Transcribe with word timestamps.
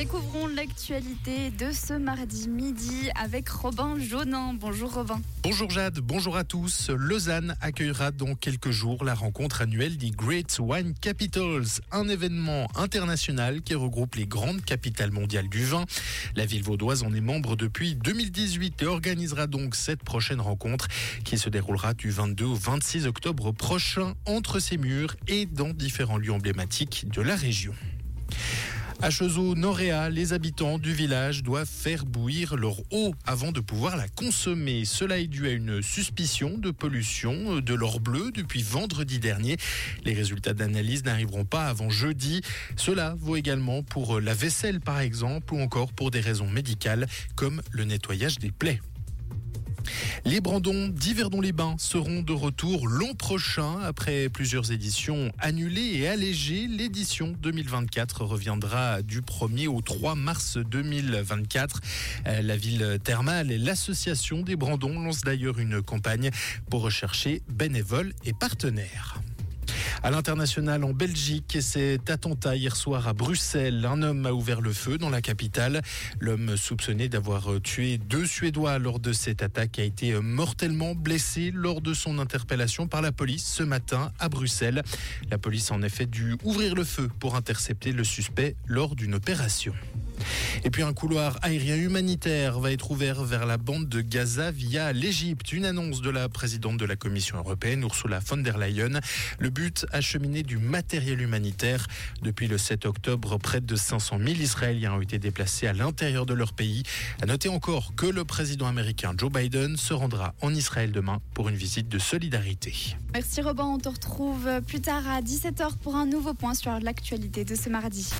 Découvrons 0.00 0.46
l'actualité 0.46 1.50
de 1.50 1.72
ce 1.72 1.92
mardi 1.92 2.48
midi 2.48 3.10
avec 3.20 3.50
Robin 3.50 3.98
Jaunin. 3.98 4.54
Bonjour 4.54 4.94
Robin. 4.94 5.20
Bonjour 5.42 5.68
Jade, 5.68 5.98
bonjour 5.98 6.38
à 6.38 6.44
tous. 6.44 6.88
Lausanne 6.88 7.54
accueillera 7.60 8.10
dans 8.10 8.34
quelques 8.34 8.70
jours 8.70 9.04
la 9.04 9.12
rencontre 9.12 9.60
annuelle 9.60 9.98
des 9.98 10.10
Great 10.10 10.56
Wine 10.58 10.94
Capitals, 10.98 11.82
un 11.92 12.08
événement 12.08 12.66
international 12.76 13.60
qui 13.60 13.74
regroupe 13.74 14.14
les 14.14 14.26
grandes 14.26 14.64
capitales 14.64 15.10
mondiales 15.10 15.50
du 15.50 15.66
vin. 15.66 15.84
La 16.34 16.46
ville 16.46 16.62
vaudoise 16.62 17.02
en 17.02 17.12
est 17.12 17.20
membre 17.20 17.54
depuis 17.54 17.94
2018 17.94 18.80
et 18.80 18.86
organisera 18.86 19.46
donc 19.46 19.74
cette 19.74 20.02
prochaine 20.02 20.40
rencontre 20.40 20.88
qui 21.24 21.36
se 21.36 21.50
déroulera 21.50 21.92
du 21.92 22.08
22 22.08 22.46
au 22.46 22.54
26 22.54 23.06
octobre 23.06 23.52
prochain 23.52 24.14
entre 24.24 24.60
ses 24.60 24.78
murs 24.78 25.14
et 25.28 25.44
dans 25.44 25.74
différents 25.74 26.16
lieux 26.16 26.32
emblématiques 26.32 27.04
de 27.10 27.20
la 27.20 27.36
région. 27.36 27.74
À 29.02 29.08
Chezeaux-Noréa, 29.08 30.10
les 30.10 30.34
habitants 30.34 30.78
du 30.78 30.92
village 30.92 31.42
doivent 31.42 31.66
faire 31.66 32.04
bouillir 32.04 32.56
leur 32.56 32.80
eau 32.90 33.14
avant 33.24 33.50
de 33.50 33.60
pouvoir 33.60 33.96
la 33.96 34.08
consommer. 34.08 34.84
Cela 34.84 35.18
est 35.18 35.26
dû 35.26 35.46
à 35.48 35.52
une 35.52 35.80
suspicion 35.80 36.58
de 36.58 36.70
pollution 36.70 37.60
de 37.60 37.74
l'or 37.74 37.98
bleu 38.00 38.30
depuis 38.30 38.62
vendredi 38.62 39.18
dernier. 39.18 39.56
Les 40.04 40.12
résultats 40.12 40.52
d'analyse 40.52 41.02
n'arriveront 41.04 41.46
pas 41.46 41.64
avant 41.66 41.88
jeudi. 41.88 42.42
Cela 42.76 43.14
vaut 43.18 43.36
également 43.36 43.82
pour 43.82 44.20
la 44.20 44.34
vaisselle 44.34 44.80
par 44.80 45.00
exemple 45.00 45.54
ou 45.54 45.60
encore 45.60 45.94
pour 45.94 46.10
des 46.10 46.20
raisons 46.20 46.48
médicales 46.48 47.06
comme 47.36 47.62
le 47.70 47.84
nettoyage 47.84 48.38
des 48.38 48.50
plaies. 48.50 48.80
Les 50.26 50.40
Brandons 50.40 50.88
d'Yverdon-les-Bains 50.88 51.76
seront 51.78 52.22
de 52.22 52.32
retour 52.32 52.88
l'an 52.88 53.14
prochain. 53.14 53.78
Après 53.82 54.28
plusieurs 54.28 54.70
éditions 54.70 55.32
annulées 55.38 55.98
et 55.98 56.08
allégées, 56.08 56.66
l'édition 56.66 57.34
2024 57.40 58.24
reviendra 58.24 59.00
du 59.02 59.22
1er 59.22 59.68
au 59.68 59.80
3 59.80 60.14
mars 60.16 60.58
2024. 60.58 61.80
Euh, 62.26 62.42
la 62.42 62.56
ville 62.56 62.98
thermale 63.02 63.50
et 63.50 63.58
l'association 63.58 64.42
des 64.42 64.56
Brandons 64.56 65.00
lancent 65.00 65.22
d'ailleurs 65.22 65.58
une 65.58 65.80
campagne 65.80 66.30
pour 66.68 66.82
rechercher 66.82 67.42
bénévoles 67.48 68.12
et 68.24 68.34
partenaires. 68.34 69.19
À 70.02 70.10
l'international 70.10 70.82
en 70.84 70.94
Belgique, 70.94 71.58
cet 71.60 72.08
attentat 72.08 72.56
hier 72.56 72.74
soir 72.74 73.06
à 73.06 73.12
Bruxelles. 73.12 73.84
Un 73.84 74.02
homme 74.02 74.24
a 74.24 74.32
ouvert 74.32 74.62
le 74.62 74.72
feu 74.72 74.96
dans 74.96 75.10
la 75.10 75.20
capitale. 75.20 75.82
L'homme 76.20 76.56
soupçonné 76.56 77.10
d'avoir 77.10 77.60
tué 77.62 77.98
deux 77.98 78.24
Suédois 78.24 78.78
lors 78.78 78.98
de 78.98 79.12
cette 79.12 79.42
attaque 79.42 79.78
a 79.78 79.84
été 79.84 80.14
mortellement 80.14 80.94
blessé 80.94 81.50
lors 81.54 81.82
de 81.82 81.92
son 81.92 82.18
interpellation 82.18 82.88
par 82.88 83.02
la 83.02 83.12
police 83.12 83.44
ce 83.44 83.62
matin 83.62 84.10
à 84.18 84.30
Bruxelles. 84.30 84.82
La 85.30 85.36
police 85.36 85.70
a 85.70 85.74
en 85.74 85.82
effet 85.82 86.06
dû 86.06 86.34
ouvrir 86.44 86.74
le 86.74 86.84
feu 86.84 87.10
pour 87.20 87.36
intercepter 87.36 87.92
le 87.92 88.04
suspect 88.04 88.56
lors 88.66 88.96
d'une 88.96 89.14
opération. 89.14 89.74
Et 90.64 90.70
puis 90.70 90.82
un 90.82 90.92
couloir 90.92 91.38
aérien 91.42 91.76
humanitaire 91.76 92.60
va 92.60 92.72
être 92.72 92.90
ouvert 92.90 93.24
vers 93.24 93.46
la 93.46 93.56
bande 93.56 93.88
de 93.88 94.00
Gaza 94.00 94.50
via 94.50 94.92
l'Égypte. 94.92 95.52
Une 95.52 95.64
annonce 95.64 96.00
de 96.00 96.10
la 96.10 96.28
présidente 96.28 96.76
de 96.76 96.84
la 96.84 96.96
Commission 96.96 97.38
européenne, 97.38 97.82
Ursula 97.82 98.20
von 98.20 98.38
der 98.38 98.58
Leyen. 98.58 99.00
Le 99.38 99.50
but, 99.50 99.86
acheminer 99.92 100.42
du 100.42 100.58
matériel 100.58 101.20
humanitaire. 101.20 101.86
Depuis 102.22 102.48
le 102.48 102.58
7 102.58 102.86
octobre, 102.86 103.38
près 103.38 103.60
de 103.60 103.76
500 103.76 104.18
000 104.18 104.30
Israéliens 104.30 104.94
ont 104.94 105.00
été 105.00 105.18
déplacés 105.18 105.66
à 105.66 105.72
l'intérieur 105.72 106.26
de 106.26 106.34
leur 106.34 106.52
pays. 106.52 106.82
À 107.22 107.26
noter 107.26 107.48
encore 107.48 107.94
que 107.94 108.06
le 108.06 108.24
président 108.24 108.66
américain 108.66 109.12
Joe 109.16 109.30
Biden 109.30 109.76
se 109.76 109.94
rendra 109.94 110.34
en 110.40 110.54
Israël 110.54 110.92
demain 110.92 111.20
pour 111.34 111.48
une 111.48 111.56
visite 111.56 111.88
de 111.88 111.98
solidarité. 111.98 112.96
Merci 113.12 113.42
Robin, 113.42 113.64
on 113.64 113.78
te 113.78 113.88
retrouve 113.88 114.48
plus 114.66 114.80
tard 114.80 115.08
à 115.08 115.20
17h 115.20 115.76
pour 115.82 115.96
un 115.96 116.06
nouveau 116.06 116.34
point 116.34 116.54
sur 116.54 116.78
l'actualité 116.80 117.44
de 117.44 117.54
ce 117.54 117.68
mardi. 117.68 118.10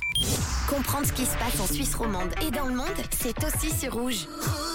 Comprendre 0.67 1.07
ce 1.07 1.13
qui 1.13 1.25
se 1.25 1.35
passe 1.37 1.59
en 1.59 1.67
Suisse 1.67 1.95
romande 1.95 2.20
et 2.41 2.51
dans 2.51 2.67
le 2.67 2.75
monde, 2.75 2.87
c'est 3.11 3.35
aussi 3.43 3.71
sur 3.71 3.93
Rouge. 3.93 4.27
Rouge 4.27 4.70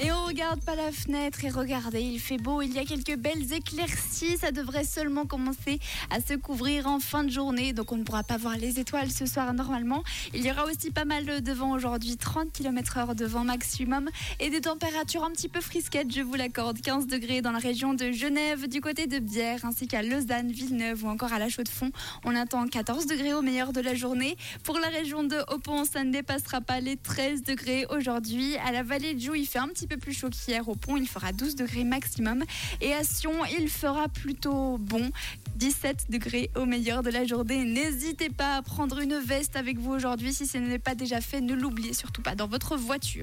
et 0.00 0.12
on 0.12 0.26
regarde 0.26 0.60
pas 0.60 0.76
la 0.76 0.92
fenêtre 0.92 1.44
et 1.44 1.50
regardez, 1.50 2.00
il 2.00 2.20
fait 2.20 2.36
beau, 2.36 2.62
il 2.62 2.72
y 2.72 2.78
a 2.78 2.84
quelques 2.84 3.16
belles 3.16 3.52
éclaircies, 3.52 4.36
ça 4.38 4.52
devrait 4.52 4.84
seulement 4.84 5.26
commencer 5.26 5.80
à 6.10 6.20
se 6.20 6.34
couvrir 6.34 6.86
en 6.86 7.00
fin 7.00 7.24
de 7.24 7.30
journée, 7.30 7.72
donc 7.72 7.90
on 7.90 7.96
ne 7.96 8.04
pourra 8.04 8.22
pas 8.22 8.36
voir 8.36 8.56
les 8.56 8.78
étoiles 8.78 9.10
ce 9.10 9.26
soir 9.26 9.52
normalement. 9.54 10.04
Il 10.34 10.44
y 10.44 10.50
aura 10.50 10.66
aussi 10.66 10.90
pas 10.90 11.04
mal 11.04 11.42
de 11.42 11.52
vent 11.52 11.72
aujourd'hui, 11.72 12.16
30 12.16 12.52
km 12.52 12.98
heure 12.98 13.14
de 13.16 13.24
vent 13.24 13.42
maximum 13.42 14.08
et 14.38 14.50
des 14.50 14.60
températures 14.60 15.24
un 15.24 15.30
petit 15.30 15.48
peu 15.48 15.60
frisquettes, 15.60 16.14
je 16.14 16.20
vous 16.20 16.34
l'accorde, 16.34 16.80
15 16.80 17.08
degrés 17.08 17.42
dans 17.42 17.52
la 17.52 17.58
région 17.58 17.94
de 17.94 18.12
Genève, 18.12 18.68
du 18.68 18.80
côté 18.80 19.08
de 19.08 19.18
Bière, 19.18 19.64
ainsi 19.64 19.88
qu'à 19.88 20.02
Lausanne, 20.02 20.52
Villeneuve 20.52 21.04
ou 21.04 21.08
encore 21.08 21.32
à 21.32 21.40
la 21.40 21.48
Chaux-de-Fonds. 21.48 21.90
On 22.24 22.36
attend 22.36 22.66
14 22.68 23.06
degrés 23.06 23.34
au 23.34 23.42
meilleur 23.42 23.72
de 23.72 23.80
la 23.80 23.94
journée. 23.94 24.36
Pour 24.62 24.78
la 24.78 24.88
région 24.88 25.24
de 25.24 25.38
Haupont, 25.52 25.84
ça 25.84 26.04
ne 26.04 26.12
dépassera 26.12 26.60
pas 26.60 26.80
les 26.80 26.96
13 26.96 27.42
degrés 27.42 27.86
aujourd'hui. 27.90 28.56
À 28.58 28.70
la 28.70 28.84
vallée 28.84 29.14
de 29.14 29.20
Joux, 29.20 29.34
il 29.34 29.46
fait 29.46 29.58
un 29.58 29.68
petit 29.68 29.87
peu 29.88 29.96
plus 29.96 30.12
chaud 30.12 30.28
qu'hier. 30.30 30.68
Au 30.68 30.74
pont, 30.74 30.96
il 30.96 31.08
fera 31.08 31.32
12 31.32 31.56
degrés 31.56 31.84
maximum. 31.84 32.44
Et 32.80 32.92
à 32.92 33.02
Sion, 33.02 33.32
il 33.58 33.68
fera 33.68 34.08
plutôt 34.08 34.78
bon. 34.78 35.10
17 35.56 36.06
degrés 36.10 36.50
au 36.54 36.66
meilleur 36.66 37.02
de 37.02 37.10
la 37.10 37.24
journée. 37.24 37.64
N'hésitez 37.64 38.30
pas 38.30 38.56
à 38.56 38.62
prendre 38.62 39.00
une 39.00 39.18
veste 39.18 39.56
avec 39.56 39.78
vous 39.78 39.90
aujourd'hui. 39.92 40.32
Si 40.32 40.46
ce 40.46 40.58
n'est 40.58 40.78
pas 40.78 40.94
déjà 40.94 41.20
fait, 41.20 41.40
ne 41.40 41.54
l'oubliez 41.54 41.94
surtout 41.94 42.22
pas 42.22 42.34
dans 42.34 42.46
votre 42.46 42.76
voiture. 42.76 43.16